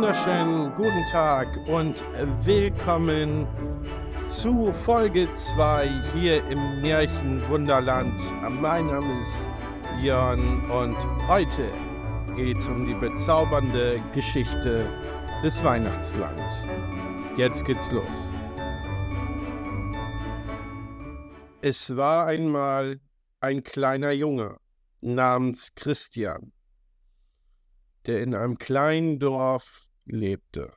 [0.00, 2.00] wunderschönen guten Tag und
[2.44, 3.48] willkommen
[4.28, 8.22] zu Folge 2 hier im Märchenwunderland.
[8.48, 9.48] Mein Name ist
[9.96, 10.96] Björn und
[11.26, 11.68] heute
[12.36, 14.88] geht es um die bezaubernde Geschichte
[15.42, 16.64] des Weihnachtslands.
[17.36, 18.32] Jetzt geht's los.
[21.60, 23.00] Es war einmal
[23.40, 24.58] ein kleiner Junge
[25.00, 26.52] namens Christian
[28.08, 30.72] der in einem kleinen Dorf lebte.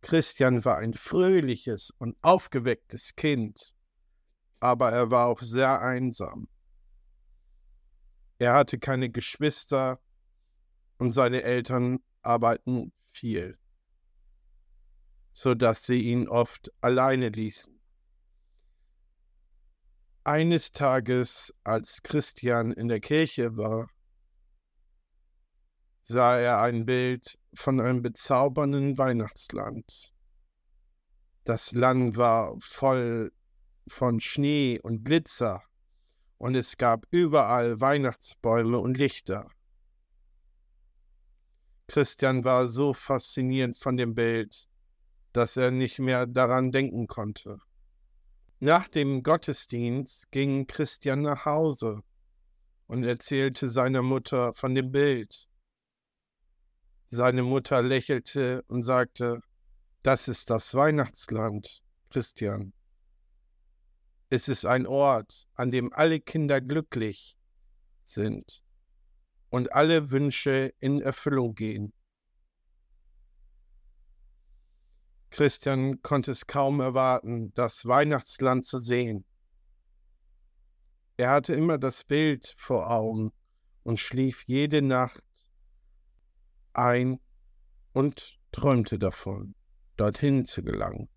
[0.00, 3.74] Christian war ein fröhliches und aufgewecktes Kind,
[4.60, 6.48] aber er war auch sehr einsam.
[8.38, 10.00] Er hatte keine Geschwister
[10.98, 13.58] und seine Eltern arbeiten viel,
[15.32, 17.80] so dass sie ihn oft alleine ließen.
[20.24, 23.88] Eines Tages, als Christian in der Kirche war,
[26.04, 30.12] sah er ein Bild von einem bezaubernden Weihnachtsland.
[31.44, 33.32] Das Land war voll
[33.88, 35.62] von Schnee und Glitzer,
[36.38, 39.50] und es gab überall Weihnachtsbäume und Lichter.
[41.86, 44.68] Christian war so fasziniert von dem Bild,
[45.32, 47.58] dass er nicht mehr daran denken konnte.
[48.60, 52.02] Nach dem Gottesdienst ging Christian nach Hause
[52.86, 55.48] und erzählte seiner Mutter von dem Bild.
[57.14, 59.40] Seine Mutter lächelte und sagte,
[60.02, 62.72] das ist das Weihnachtsland, Christian.
[64.30, 67.38] Es ist ein Ort, an dem alle Kinder glücklich
[68.04, 68.64] sind
[69.48, 71.92] und alle Wünsche in Erfüllung gehen.
[75.30, 79.24] Christian konnte es kaum erwarten, das Weihnachtsland zu sehen.
[81.16, 83.30] Er hatte immer das Bild vor Augen
[83.84, 85.22] und schlief jede Nacht
[86.74, 87.20] ein
[87.92, 89.54] und träumte davon,
[89.96, 91.08] dorthin zu gelangen.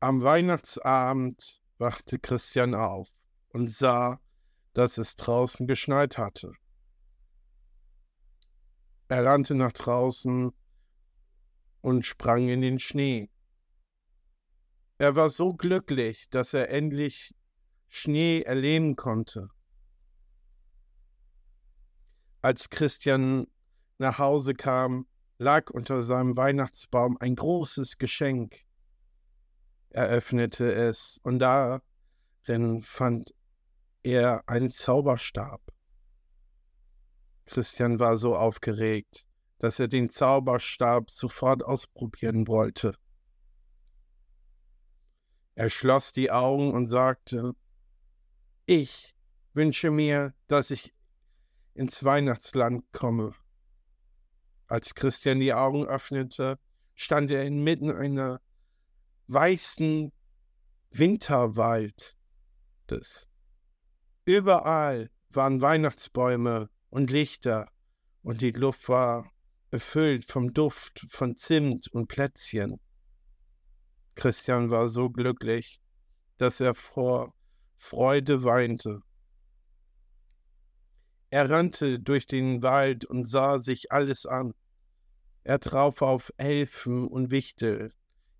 [0.00, 3.08] Am Weihnachtsabend wachte Christian auf
[3.48, 4.20] und sah,
[4.72, 6.52] dass es draußen geschneit hatte.
[9.08, 10.52] Er rannte nach draußen
[11.80, 13.28] und sprang in den Schnee.
[14.98, 17.34] Er war so glücklich, dass er endlich
[17.88, 19.48] Schnee erleben konnte.
[22.42, 23.46] Als Christian
[23.98, 25.06] nach Hause kam,
[25.38, 28.64] lag unter seinem Weihnachtsbaum ein großes Geschenk.
[29.90, 33.34] Er öffnete es und darin fand
[34.02, 35.60] er einen Zauberstab.
[37.46, 39.26] Christian war so aufgeregt,
[39.58, 42.94] dass er den Zauberstab sofort ausprobieren wollte.
[45.54, 47.52] Er schloss die Augen und sagte,
[48.64, 49.14] ich
[49.52, 50.94] wünsche mir, dass ich
[51.74, 53.34] ins Weihnachtsland komme.
[54.66, 56.58] Als Christian die Augen öffnete,
[56.94, 58.40] stand er inmitten einer
[59.26, 60.12] weißen
[60.90, 62.16] Winterwald.
[64.24, 67.70] Überall waren Weihnachtsbäume und Lichter
[68.22, 69.30] und die Luft war
[69.70, 72.80] befüllt vom Duft von Zimt und Plätzchen.
[74.16, 75.80] Christian war so glücklich,
[76.36, 77.32] dass er vor
[77.78, 79.00] Freude weinte.
[81.30, 84.52] Er rannte durch den Wald und sah sich alles an.
[85.44, 87.92] Er traf auf Elfen und Wichtel,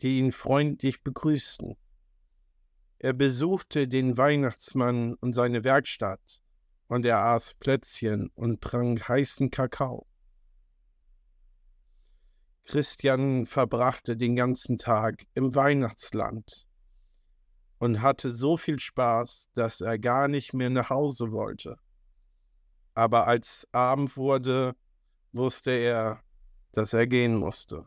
[0.00, 1.76] die ihn freundlich begrüßten.
[2.98, 6.40] Er besuchte den Weihnachtsmann und seine Werkstatt,
[6.86, 10.06] und er aß Plätzchen und trank heißen Kakao.
[12.64, 16.66] Christian verbrachte den ganzen Tag im Weihnachtsland
[17.78, 21.78] und hatte so viel Spaß, dass er gar nicht mehr nach Hause wollte.
[22.94, 24.74] Aber als Abend wurde,
[25.32, 26.22] wusste er,
[26.72, 27.86] dass er gehen musste.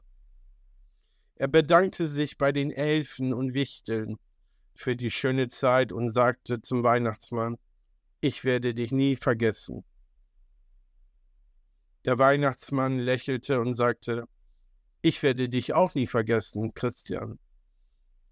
[1.36, 4.18] Er bedankte sich bei den Elfen und Wichteln
[4.76, 7.58] für die schöne Zeit und sagte zum Weihnachtsmann,
[8.22, 9.84] ich werde dich nie vergessen.
[12.06, 14.24] Der Weihnachtsmann lächelte und sagte,
[15.02, 17.40] ich werde dich auch nie vergessen, Christian.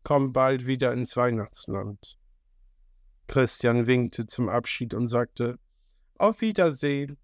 [0.03, 2.17] Komm bald wieder ins Weihnachtsland.
[3.27, 5.59] Christian winkte zum Abschied und sagte,
[6.17, 7.17] auf Wiedersehen.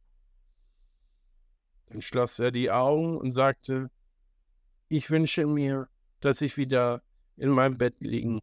[1.88, 3.90] Dann schloss er die Augen und sagte,
[4.88, 5.88] ich wünsche mir,
[6.20, 7.02] dass ich wieder
[7.38, 8.42] in meinem Bett liegen.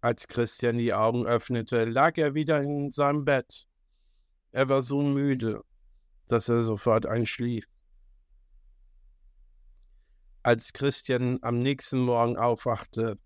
[0.00, 3.68] Als Christian die Augen öffnete, lag er wieder in seinem Bett.
[4.50, 5.62] Er war so müde,
[6.28, 7.66] dass er sofort einschlief.
[10.42, 13.18] Als Christian am nächsten Morgen aufwachte,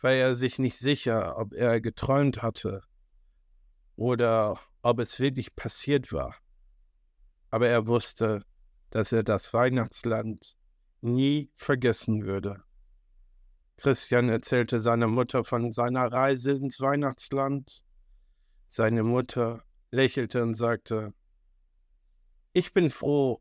[0.00, 2.82] war er sich nicht sicher, ob er geträumt hatte
[3.98, 6.36] oder ob es wirklich passiert war.
[7.50, 8.44] aber er wusste,
[8.90, 10.54] dass er das Weihnachtsland
[11.00, 12.62] nie vergessen würde.
[13.78, 17.84] Christian erzählte seiner Mutter von seiner Reise ins Weihnachtsland.
[18.68, 21.14] Seine Mutter lächelte und sagte,
[22.52, 23.40] Ich bin froh,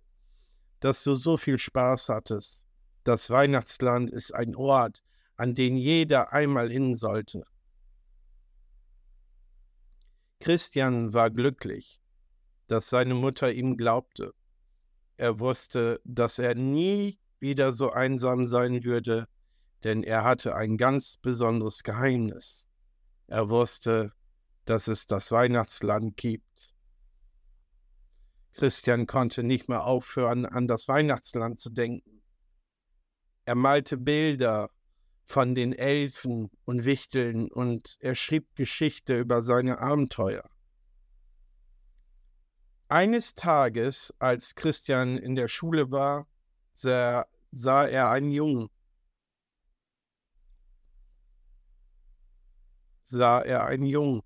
[0.80, 2.66] dass du so viel Spaß hattest.
[3.04, 5.04] Das Weihnachtsland ist ein Ort,
[5.36, 7.46] an den jeder einmal hin sollte.
[10.40, 12.00] Christian war glücklich,
[12.68, 14.34] dass seine Mutter ihm glaubte.
[15.18, 19.28] Er wusste, dass er nie wieder so einsam sein würde,
[19.84, 22.68] denn er hatte ein ganz besonderes Geheimnis.
[23.28, 24.14] Er wusste,
[24.66, 26.74] dass es das Weihnachtsland gibt.
[28.54, 32.24] Christian konnte nicht mehr aufhören, an das Weihnachtsland zu denken.
[33.46, 34.72] Er malte Bilder
[35.28, 40.50] von den Elfen und Wichteln und er schrieb Geschichte über seine Abenteuer.
[42.88, 46.28] Eines Tages, als Christian in der Schule war,
[46.76, 48.70] sah, sah er einen Jungen,
[53.04, 54.22] sah er einen Jungen,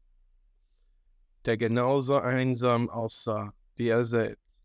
[1.45, 4.62] der genauso einsam aussah wie er selbst.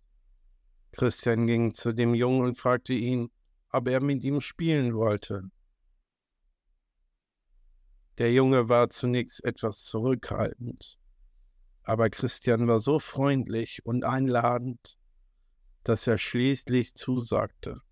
[0.93, 3.31] Christian ging zu dem Jungen und fragte ihn,
[3.71, 5.51] ob er mit ihm spielen wollte.
[8.19, 10.99] Der Junge war zunächst etwas zurückhaltend,
[11.83, 14.99] aber Christian war so freundlich und einladend,
[15.85, 17.83] dass er schließlich zusagte.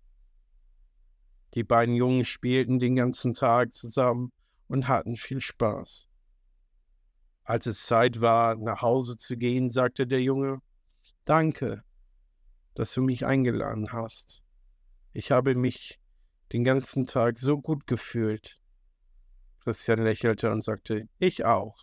[1.53, 4.33] Die beiden Jungen spielten den ganzen Tag zusammen
[4.67, 6.07] und hatten viel Spaß.
[7.43, 10.59] Als es Zeit war, nach Hause zu gehen, sagte der Junge,
[11.23, 11.83] Danke,
[12.73, 14.43] dass du mich eingeladen hast.
[15.13, 15.99] Ich habe mich
[16.51, 18.61] den ganzen Tag so gut gefühlt.
[19.65, 21.75] Christian lächelte und sagte, ich auch.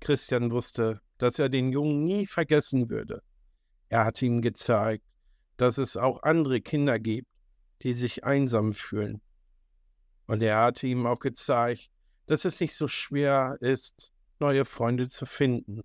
[0.00, 3.22] Christian wusste, dass er den Jungen nie vergessen würde.
[3.90, 5.04] Er hatte ihm gezeigt,
[5.58, 7.28] dass es auch andere Kinder gibt,
[7.82, 9.20] die sich einsam fühlen.
[10.26, 11.90] Und er hatte ihm auch gezeigt,
[12.24, 15.82] dass es nicht so schwer ist, neue Freunde zu finden.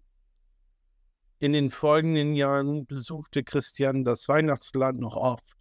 [1.40, 5.54] In den folgenden Jahren besuchte Christian das Weihnachtsland noch oft.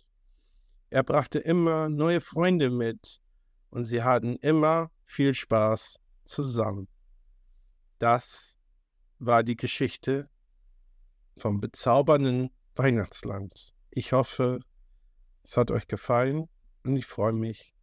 [0.91, 3.21] Er brachte immer neue Freunde mit
[3.71, 6.89] und sie hatten immer viel Spaß zusammen.
[7.99, 8.57] Das
[9.19, 10.29] war die Geschichte
[11.37, 13.73] vom bezaubernden Weihnachtsland.
[13.91, 14.61] Ich hoffe,
[15.43, 16.49] es hat euch gefallen
[16.85, 17.75] und ich freue mich.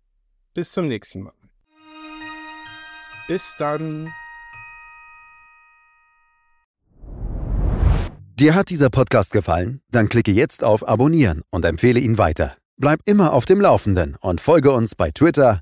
[0.54, 1.34] Bis zum nächsten Mal.
[3.28, 4.14] Bis dann.
[8.40, 9.82] Dir hat dieser Podcast gefallen?
[9.90, 12.58] Dann klicke jetzt auf Abonnieren und empfehle ihn weiter.
[12.78, 15.62] Bleib immer auf dem Laufenden und folge uns bei Twitter,